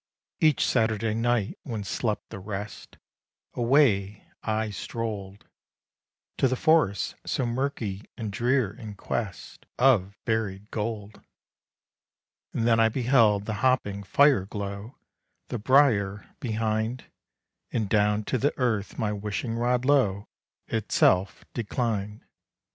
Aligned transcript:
Each 0.39 0.65
Saturday 0.65 1.13
night, 1.13 1.59
when 1.61 1.83
slept 1.83 2.29
the 2.31 2.39
rest, 2.39 2.97
Away 3.53 4.25
I 4.41 4.71
stroll'd 4.71 5.45
To 6.39 6.47
the 6.47 6.55
forest, 6.55 7.13
so 7.23 7.45
murky 7.45 8.05
and 8.17 8.31
drear, 8.33 8.73
in 8.73 8.95
quest 8.95 9.67
Of 9.77 10.17
buried 10.25 10.71
gold. 10.71 11.21
And 12.51 12.65
then 12.65 12.79
I 12.79 12.89
beheld 12.89 13.45
the 13.45 13.53
hopping 13.61 14.01
fire 14.01 14.45
glow 14.47 14.97
The 15.49 15.59
briar 15.59 16.33
behind; 16.39 17.05
And 17.71 17.87
down 17.87 18.23
to 18.23 18.39
the 18.39 18.57
earth 18.57 18.97
my 18.97 19.13
wishing 19.13 19.53
rod 19.53 19.85
low 19.85 20.27
Itself 20.67 21.45
declin'd. 21.53 22.25